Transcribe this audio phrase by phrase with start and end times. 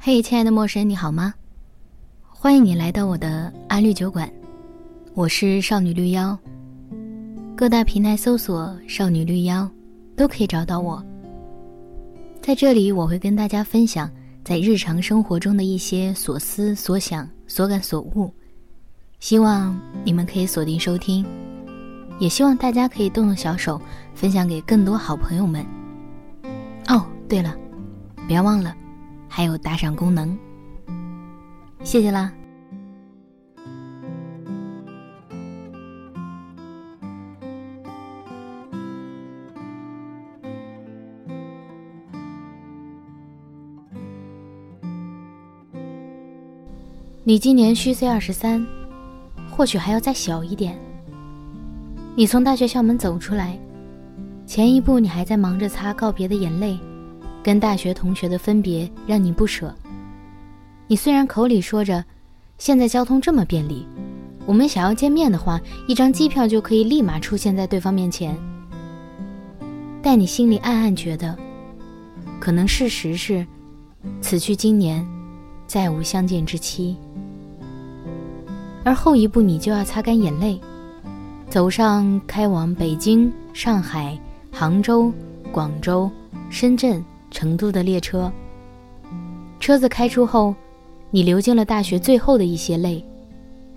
[0.00, 1.34] 嘿，亲爱的陌生人，你好吗？
[2.28, 4.30] 欢迎你来到我的安绿酒馆，
[5.12, 6.38] 我是少女绿妖。
[7.56, 9.68] 各大平台搜索“少女绿妖”，
[10.16, 11.04] 都可以找到我。
[12.40, 14.08] 在这里，我会跟大家分享
[14.44, 18.32] 在日常生活中的一些所思所想、所感所悟，
[19.18, 21.26] 希望你们可以锁定收听，
[22.20, 23.82] 也希望大家可以动动小手，
[24.14, 25.66] 分享给更多好朋友们。
[26.86, 27.54] 哦，对了，
[28.28, 28.74] 别忘了。
[29.28, 30.36] 还有打赏功能，
[31.84, 32.32] 谢谢啦！
[47.22, 48.66] 你今年虚岁二十三，
[49.50, 50.76] 或许还要再小一点。
[52.16, 53.56] 你从大学校门走出来，
[54.46, 56.78] 前一步你还在忙着擦告别的眼泪。
[57.42, 59.74] 跟大学同学的分别让你不舍。
[60.86, 62.04] 你虽然口里说着，
[62.56, 63.86] 现在交通这么便利，
[64.46, 68.36] 我们想要见面的话，一张机票就可以立马出现在对方面前。
[70.02, 71.36] 但你心里暗暗觉得，
[72.40, 73.46] 可能事实是，
[74.20, 75.06] 此去经年，
[75.66, 76.96] 再无相见之期。
[78.84, 80.58] 而后一步，你就要擦干眼泪，
[81.50, 84.18] 走上开往北京、上海、
[84.50, 85.12] 杭州、
[85.52, 86.10] 广州、
[86.48, 87.04] 深圳。
[87.38, 88.32] 成都的列车。
[89.60, 90.52] 车子开出后，
[91.12, 93.00] 你流尽了大学最后的一些泪，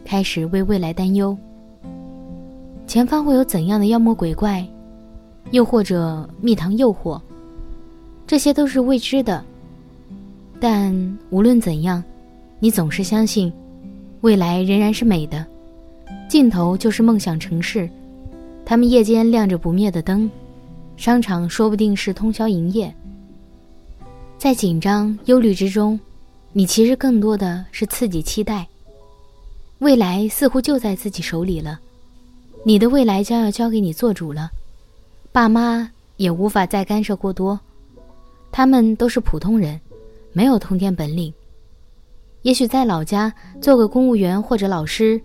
[0.03, 1.37] 开始为未来担忧。
[2.87, 4.65] 前方会有怎样的妖魔鬼怪，
[5.51, 7.21] 又或者蜜糖诱惑，
[8.25, 9.45] 这些都是未知的。
[10.59, 10.91] 但
[11.29, 12.03] 无论怎样，
[12.59, 13.53] 你总是相信，
[14.21, 15.45] 未来仍然是美的，
[16.27, 17.87] 尽头就是梦想城市。
[18.65, 20.27] 他们夜间亮着不灭的灯，
[20.97, 22.91] 商场说不定是通宵营业。
[24.42, 26.00] 在紧张、忧虑之中，
[26.52, 28.67] 你其实更多的是刺激、期待。
[29.78, 31.80] 未来似乎就在自己手里了，
[32.66, 34.50] 你的未来将要交给你做主了，
[35.31, 35.88] 爸妈
[36.18, 37.59] 也无法再干涉过多，
[38.51, 39.80] 他们都是普通人，
[40.34, 41.31] 没有通天本领。
[42.41, 43.31] 也许在老家
[43.62, 45.22] 做个公务员或者老师，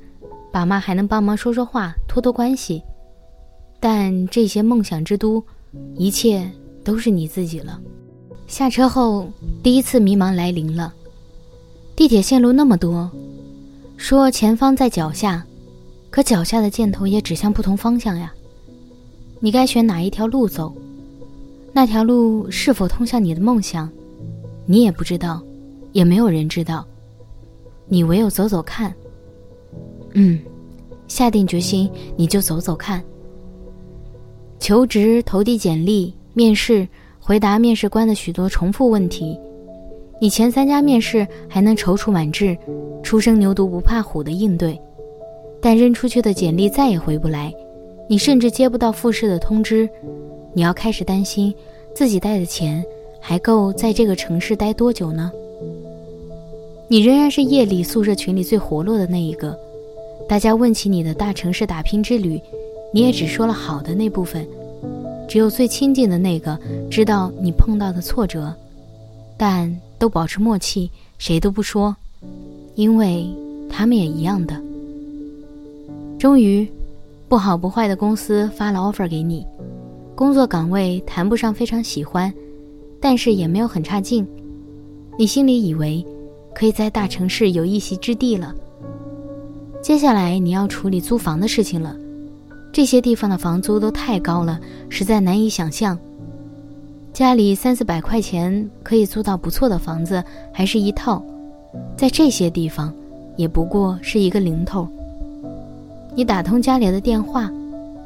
[0.53, 2.83] 爸妈还能帮忙说说话、托托关系。
[3.81, 5.43] 但这些梦想之都，
[5.95, 6.47] 一切
[6.85, 7.81] 都是你自己了。
[8.47, 9.29] 下车后，
[9.63, 10.95] 第一次迷茫来临了。
[11.97, 13.11] 地铁线路那么多，
[13.97, 15.45] 说前方在脚下，
[16.11, 18.33] 可脚下的箭头也指向不同方向呀。
[19.41, 20.73] 你该选哪一条路走？
[21.73, 23.91] 那条路是否通向你的梦想？
[24.65, 25.43] 你也不知道，
[25.93, 26.87] 也没有人知道。
[27.89, 28.95] 你唯有走走看。
[30.13, 30.39] 嗯，
[31.09, 33.03] 下定决心，你就走走看。
[34.61, 36.87] 求职、投递简历、面试。
[37.27, 39.37] 回答面试官的许多重复问题，
[40.21, 42.57] 你前三家面试还能踌躇满志，
[43.03, 44.81] 初生牛犊不怕虎的应对，
[45.61, 47.53] 但扔出去的简历再也回不来，
[48.09, 49.89] 你甚至接不到复试的通知，
[50.53, 51.53] 你要开始担心
[51.97, 52.81] 自己带的钱
[53.19, 55.33] 还够在这个城市待多久呢？
[56.87, 59.59] 你仍然是夜里宿舍群里最活络的那一个，
[60.29, 62.41] 大家问起你的大城市打拼之旅，
[62.93, 64.47] 你也只说了好的那部分。
[65.29, 66.59] 只有最亲近的那个
[66.91, 68.55] 知道你碰到的挫折，
[69.37, 71.95] 但都保持默契，谁都不说，
[72.75, 73.27] 因为
[73.69, 74.61] 他们也一样的。
[76.19, 76.67] 终于，
[77.29, 79.45] 不好不坏的公司发了 offer 给你，
[80.15, 82.33] 工作岗位谈不上非常喜欢，
[83.01, 84.27] 但是也没有很差劲。
[85.19, 86.05] 你心里以为
[86.55, 88.55] 可以在大城市有一席之地了。
[89.83, 91.97] 接下来你要处理租房的事情了。
[92.73, 95.99] 这些地方的房租都太高了，实在难以想象。
[97.13, 100.23] 家里三四百块钱可以租到不错的房子，
[100.53, 101.25] 还是一套，
[101.97, 102.93] 在这些地方，
[103.37, 104.87] 也不过是一个零头。
[106.15, 107.51] 你打通家里的电话，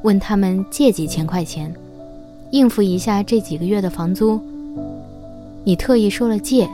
[0.03, 1.75] 问他们借几千块钱，
[2.53, 4.41] 应付一下这几个月的房租。
[5.65, 6.71] 你特意说了借，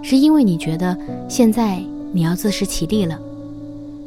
[0.00, 0.96] 是因为你觉得
[1.28, 1.82] 现在
[2.12, 3.18] 你要自食其力了，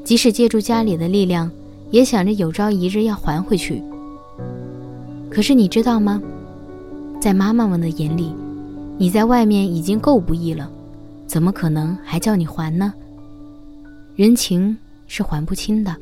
[0.05, 1.51] 即使借助家里的力量。
[1.89, 3.81] 也想着有朝一日要还回去。
[5.29, 6.21] 可是你知道吗？
[7.19, 8.33] 在妈妈们的眼里，
[8.97, 10.69] 你在外面已经够不易了，
[11.25, 12.93] 怎么可能还叫你还呢？
[14.15, 14.75] 人情
[15.07, 15.95] 是还不清的。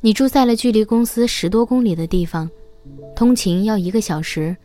[0.00, 2.48] 你住在了距离公司十多公里的地方，
[3.14, 4.56] 通勤要一个小时，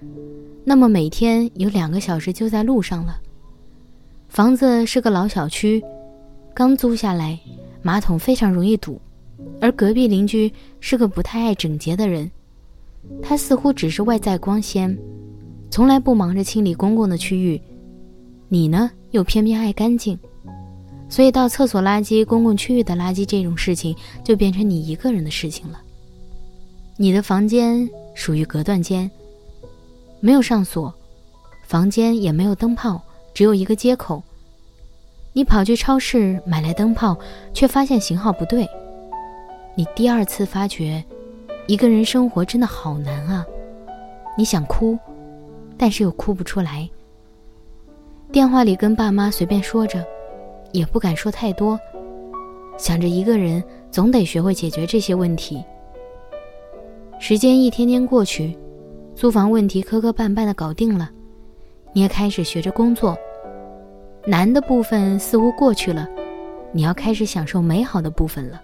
[0.63, 3.19] 那么每天有两个小时就在路上了。
[4.27, 5.83] 房子是个老小区，
[6.53, 7.39] 刚租下来。
[7.81, 8.99] 马桶非常容易堵，
[9.59, 12.29] 而隔壁邻居是个不太爱整洁的人，
[13.21, 14.95] 他似乎只是外在光鲜，
[15.69, 17.59] 从来不忙着清理公共的区域。
[18.49, 20.19] 你呢又偏偏爱干净，
[21.09, 25.81] 所以到厕所垃圾、公共区域的垃圾这种事情就变成你一个人的事情了。
[26.97, 29.09] 你的房间属于隔断间，
[30.19, 30.93] 没有上锁，
[31.63, 33.01] 房间也没有灯泡，
[33.33, 34.21] 只有一个接口。
[35.33, 37.17] 你跑去超市买来灯泡，
[37.53, 38.67] 却发现型号不对。
[39.75, 41.03] 你第二次发觉，
[41.67, 43.45] 一个人生活真的好难啊！
[44.37, 44.99] 你想哭，
[45.77, 46.89] 但是又哭不出来。
[48.29, 50.05] 电话里跟爸妈随便说着，
[50.73, 51.79] 也不敢说太多，
[52.77, 55.63] 想着一个人总得学会解决这些问题。
[57.19, 58.57] 时间一天天过去，
[59.15, 61.09] 租房问题磕磕绊绊的搞定了，
[61.93, 63.17] 你也开始学着工作。
[64.25, 66.07] 难的部分似乎过去了，
[66.71, 68.61] 你要开始享受美好的部分了。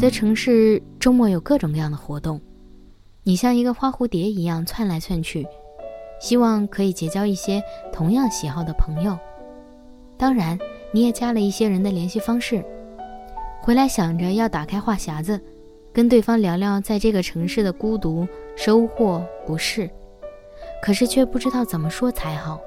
[0.00, 2.40] 的城市周末有各种各样的活动，
[3.22, 5.46] 你像一个花蝴蝶一样窜来窜去，
[6.18, 7.62] 希望可以结交一些
[7.92, 9.18] 同样喜好的朋友。
[10.16, 10.58] 当然，
[10.90, 12.64] 你也加了一些人的联系方式。
[13.60, 15.38] 回来想着要打开话匣子，
[15.92, 18.26] 跟对方聊聊在这个城市的孤独、
[18.56, 19.88] 收获、不适，
[20.82, 22.58] 可是却不知道怎么说才好。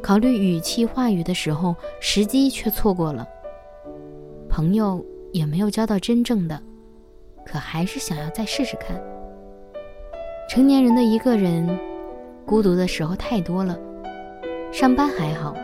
[0.00, 3.28] 考虑语气话语的时候，时机却错过了。
[4.48, 5.04] 朋友。
[5.32, 6.60] 也没有交到真正的，
[7.44, 9.00] 可还是想要再试试看。
[10.48, 11.78] 成年人的一个人，
[12.44, 13.78] 孤独的时候太多了。
[14.72, 15.54] 上班还好，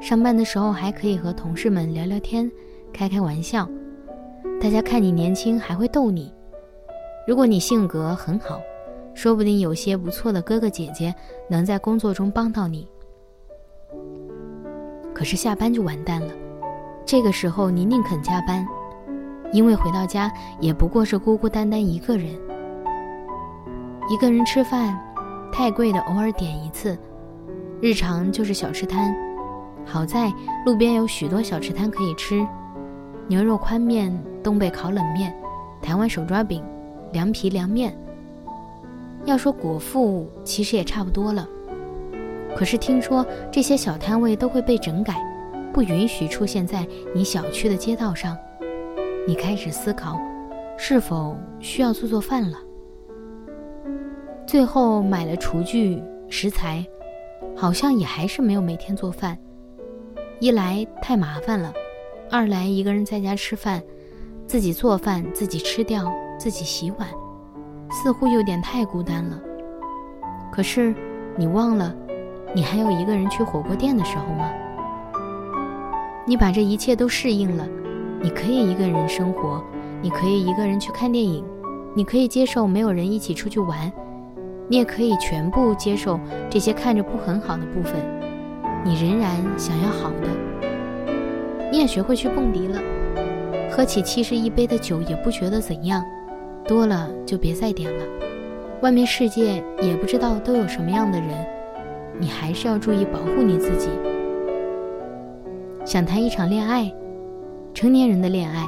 [0.00, 2.50] 上班的时候还可以和同事们聊聊天，
[2.92, 3.68] 开开玩笑。
[4.60, 6.32] 大家看你年轻，还会逗你。
[7.26, 8.60] 如果你性格很好，
[9.14, 11.14] 说不定有些不错的哥哥姐姐
[11.48, 12.86] 能在工作中帮到你。
[15.14, 16.32] 可是下班就完蛋了，
[17.06, 18.66] 这个时候你宁肯加班。
[19.52, 22.26] 因为回到家也不过是孤孤单单一个人，
[24.10, 24.98] 一个人吃饭，
[25.52, 26.96] 太贵的偶尔点一次，
[27.80, 29.14] 日常就是小吃摊。
[29.84, 30.32] 好在
[30.64, 32.46] 路边有许多小吃摊可以吃，
[33.28, 34.12] 牛肉宽面、
[34.42, 35.34] 东北烤冷面、
[35.80, 36.62] 台湾手抓饼、
[37.12, 37.96] 凉皮凉面。
[39.24, 41.48] 要说果腹，其实也差不多了。
[42.56, 45.14] 可是听说这些小摊位都会被整改，
[45.72, 48.36] 不允许出现在你小区的街道上。
[49.26, 50.20] 你开始思考，
[50.78, 52.58] 是否需要做做饭了。
[54.46, 56.86] 最后买了厨具、食材，
[57.56, 59.36] 好像也还是没有每天做饭。
[60.38, 61.72] 一来太麻烦了，
[62.30, 63.82] 二来一个人在家吃饭，
[64.46, 67.08] 自己做饭自己吃掉，自己洗碗，
[67.90, 69.40] 似乎有点太孤单了。
[70.52, 70.94] 可是
[71.36, 71.92] 你忘了，
[72.54, 74.48] 你还有一个人去火锅店的时候吗？
[76.24, 77.66] 你把这一切都适应了。
[78.22, 79.62] 你可以一个人生活，
[80.02, 81.44] 你可以一个人去看电影，
[81.94, 83.92] 你可以接受没有人一起出去玩，
[84.68, 86.18] 你也可以全部接受
[86.50, 87.94] 这些看着不很好的部分，
[88.84, 90.28] 你仍然想要好的。
[91.70, 92.80] 你也学会去蹦迪了，
[93.70, 96.02] 喝起七十一杯的酒也不觉得怎样，
[96.66, 98.04] 多了就别再点了。
[98.80, 101.28] 外面世界也不知道都有什么样的人，
[102.18, 103.88] 你还是要注意保护你自己。
[105.84, 106.90] 想谈一场恋爱。
[107.76, 108.66] 成年人的恋爱，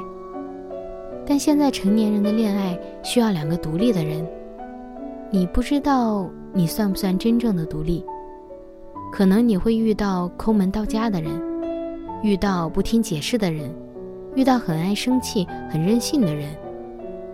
[1.24, 4.22] 但现在成年人的恋爱需要两个独立的人。
[5.30, 8.04] 你不知道你算不算真正的独立？
[9.10, 11.32] 可能你会遇到抠门到家的人，
[12.22, 13.74] 遇到不听解释的人，
[14.34, 16.54] 遇到很爱生气、很任性的人。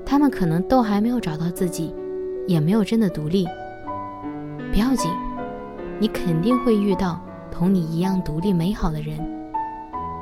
[0.07, 1.93] 他们可能都还没有找到自己，
[2.47, 3.49] 也没有真的独立。
[4.73, 5.11] 不要紧，
[5.99, 9.19] 你肯定会遇到同你一样独立美好的人。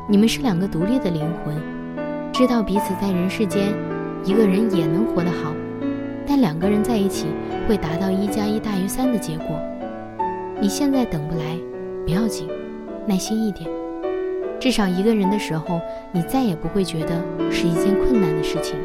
[0.09, 1.55] 你们是两个独立的灵魂，
[2.33, 3.73] 知道彼此在人世间，
[4.25, 5.55] 一个人也能活得好，
[6.27, 7.27] 但两个人在一起
[7.69, 9.61] 会达到一加一大于三的结果。
[10.61, 11.57] 你现在等不来，
[12.05, 12.49] 不要紧，
[13.07, 13.71] 耐心一点。
[14.59, 15.81] 至少一个人的时候，
[16.11, 18.77] 你再也不会觉得是一件困难的事情。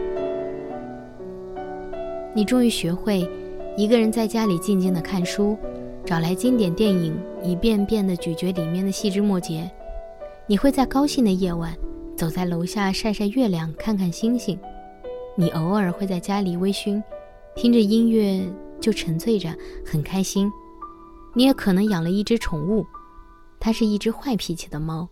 [2.33, 3.27] 你终于学会，
[3.75, 5.57] 一个人在家里静静的看书，
[6.05, 9.69] 找来经典电影，一遍遍的咀嚼里面的细枝末节。
[10.49, 11.77] 你会在高兴的夜晚，
[12.15, 14.57] 走在楼下晒晒月亮，看看星星。
[15.35, 17.03] 你偶尔会在家里微醺，
[17.53, 18.49] 听着音乐
[18.79, 19.53] 就沉醉着，
[19.85, 20.49] 很开心。
[21.35, 22.85] 你也可能养了一只宠物，
[23.59, 25.05] 它是一只坏脾气的猫。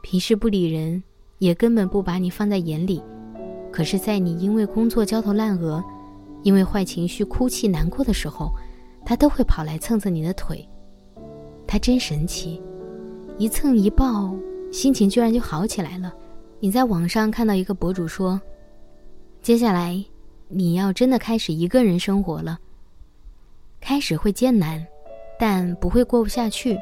[0.00, 1.02] 平时不理人，
[1.38, 3.02] 也根本不把你放在眼里。
[3.72, 5.82] 可是，在你因为工作焦头烂额，
[6.44, 8.52] 因为坏情绪哭泣难过的时候，
[9.04, 10.64] 它都会跑来蹭蹭你的腿。
[11.66, 12.62] 它真神奇，
[13.38, 14.34] 一蹭一抱，
[14.72, 16.12] 心情居然就好起来了。
[16.58, 18.40] 你在网上看到一个博主说
[19.42, 20.02] ：“接下来，
[20.48, 22.58] 你要真的开始一个人生活了。
[23.80, 24.84] 开始会艰难，
[25.38, 26.78] 但不会过不下去。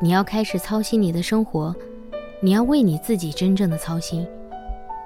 [0.00, 1.74] 你要开始操心你的生活。”
[2.44, 4.26] 你要为你自己真正的操心，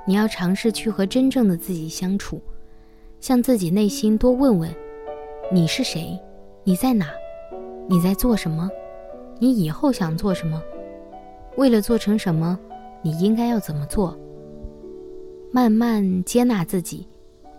[0.06, 2.40] 你要尝试去和真正的自己相处，
[3.20, 4.74] 向自己内心多问问：
[5.52, 6.18] 你是谁？
[6.64, 7.10] 你在哪？
[7.86, 8.70] 你在做什么？
[9.38, 10.62] 你以后想做什么？
[11.56, 12.58] 为了做成什么，
[13.02, 14.18] 你应该要怎么做？
[15.52, 17.06] 慢慢接纳自己，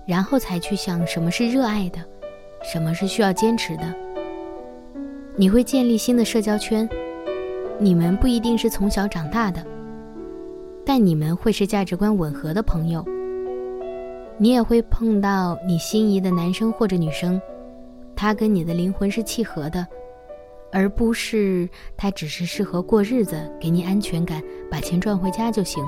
[0.06, 2.00] 然后才去想什么是热爱的，
[2.64, 3.94] 什么是需要坚持的。
[5.36, 6.88] 你会建立新的社交圈。
[7.80, 9.64] 你们不一定是从小长大的，
[10.84, 13.06] 但你们会是价值观吻合的朋友。
[14.40, 17.40] 你也会碰到你心仪的男生或者女生，
[18.16, 19.86] 他跟你的灵魂是契合的，
[20.72, 25.86] 而不是他只是适合过日子，给你安全感，把钱赚回家就行。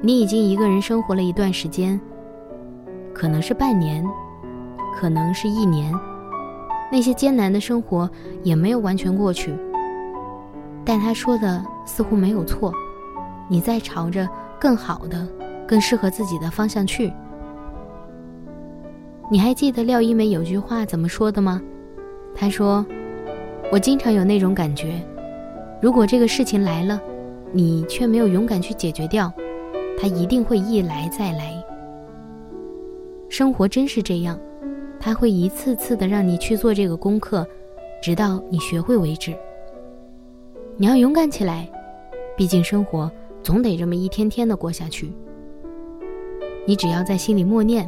[0.00, 2.00] 你已经一个人生活了一段时间，
[3.14, 4.04] 可能是半年，
[4.96, 5.94] 可能是一年，
[6.90, 8.10] 那些艰难的生活
[8.42, 9.54] 也没有完全过去。
[10.84, 12.72] 但他说的似乎没有错，
[13.48, 14.28] 你在朝着
[14.60, 15.28] 更好的、
[15.68, 17.12] 更适合自己的方向去。
[19.30, 21.62] 你还记得廖一梅有句话怎么说的吗？
[22.34, 22.84] 他说
[23.70, 25.00] ：“我经常有那种感觉，
[25.80, 27.00] 如果这个事情来了，
[27.52, 29.32] 你却没有勇敢去解决掉，
[29.98, 31.52] 它一定会一来再来。
[33.28, 34.38] 生活真是这样，
[34.98, 37.46] 它会一次次的让你去做这个功课，
[38.02, 39.34] 直到你学会为止。”
[40.78, 41.68] 你要勇敢起来，
[42.36, 43.10] 毕竟生活
[43.42, 45.12] 总得这么一天天的过下去。
[46.66, 47.86] 你只要在心里默念，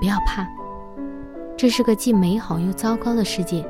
[0.00, 0.46] 不要怕，
[1.56, 3.66] 这是个既美好又糟糕的世界。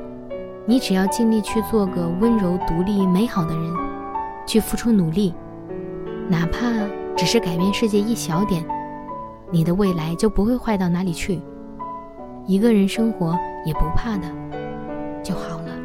[0.65, 3.73] 你只要尽力去做个温柔、独立、美好的人，
[4.45, 5.33] 去付出努力，
[6.27, 6.67] 哪怕
[7.15, 8.65] 只是改变世界一小点，
[9.49, 11.39] 你的未来就不会坏到哪里去。
[12.45, 13.33] 一个人生活
[13.65, 14.27] 也不怕的，
[15.23, 15.76] 就好了。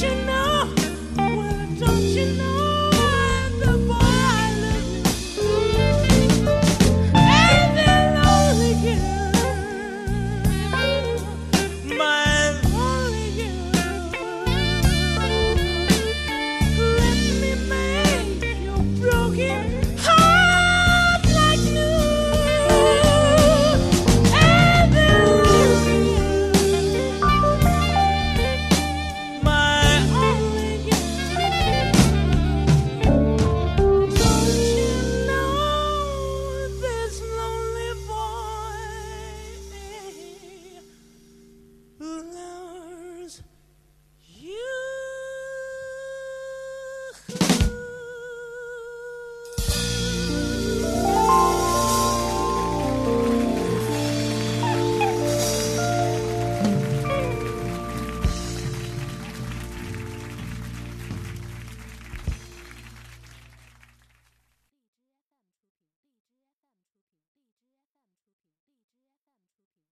[0.00, 0.47] you know